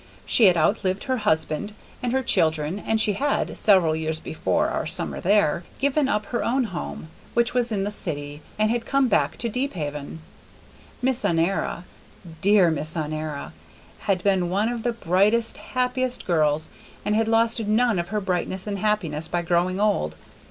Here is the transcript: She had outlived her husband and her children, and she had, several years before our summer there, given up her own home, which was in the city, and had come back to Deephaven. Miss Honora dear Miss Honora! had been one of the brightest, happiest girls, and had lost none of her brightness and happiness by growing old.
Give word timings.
She 0.25 0.45
had 0.45 0.57
outlived 0.57 1.03
her 1.03 1.17
husband 1.17 1.73
and 2.01 2.11
her 2.11 2.23
children, 2.23 2.79
and 2.79 2.99
she 2.99 3.13
had, 3.13 3.55
several 3.55 3.95
years 3.95 4.19
before 4.19 4.69
our 4.69 4.87
summer 4.87 5.21
there, 5.21 5.63
given 5.77 6.07
up 6.09 6.25
her 6.25 6.43
own 6.43 6.63
home, 6.63 7.09
which 7.35 7.53
was 7.53 7.71
in 7.71 7.83
the 7.83 7.91
city, 7.91 8.41
and 8.57 8.71
had 8.71 8.87
come 8.87 9.07
back 9.07 9.37
to 9.37 9.47
Deephaven. 9.47 10.17
Miss 11.03 11.23
Honora 11.23 11.85
dear 12.41 12.71
Miss 12.71 12.97
Honora! 12.97 13.53
had 13.99 14.23
been 14.23 14.49
one 14.49 14.69
of 14.69 14.81
the 14.81 14.93
brightest, 14.93 15.57
happiest 15.57 16.25
girls, 16.25 16.71
and 17.05 17.13
had 17.15 17.27
lost 17.27 17.59
none 17.59 17.99
of 17.99 18.07
her 18.07 18.19
brightness 18.19 18.65
and 18.65 18.79
happiness 18.79 19.27
by 19.27 19.43
growing 19.43 19.79
old. 19.79 20.15